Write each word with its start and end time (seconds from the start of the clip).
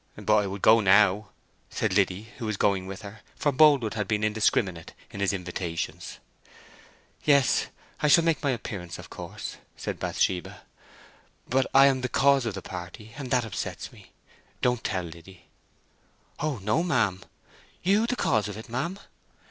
"But 0.15 0.35
I 0.35 0.47
would 0.47 0.63
go 0.63 0.79
now," 0.79 1.29
said 1.69 1.93
Liddy, 1.93 2.29
who 2.39 2.47
was 2.47 2.57
going 2.57 2.87
with 2.87 3.03
her; 3.03 3.21
for 3.35 3.51
Boldwood 3.51 3.93
had 3.93 4.07
been 4.07 4.23
indiscriminate 4.23 4.93
in 5.11 5.19
his 5.19 5.31
invitations. 5.31 6.17
"Yes, 7.23 7.67
I 8.01 8.07
shall 8.07 8.23
make 8.23 8.41
my 8.41 8.49
appearance, 8.49 8.97
of 8.97 9.11
course," 9.11 9.57
said 9.77 9.99
Bathsheba. 9.99 10.63
"But 11.47 11.67
I 11.71 11.85
am 11.85 12.01
the 12.01 12.09
cause 12.09 12.47
of 12.47 12.55
the 12.55 12.63
party, 12.63 13.13
and 13.15 13.29
that 13.29 13.45
upsets 13.45 13.91
me!—Don't 13.91 14.83
tell, 14.83 15.03
Liddy." 15.03 15.45
"Oh 16.39 16.57
no, 16.63 16.81
ma'am. 16.81 17.21
You 17.83 18.07
the 18.07 18.15
cause 18.15 18.47
of 18.47 18.57
it, 18.57 18.69
ma'am?" 18.69 18.97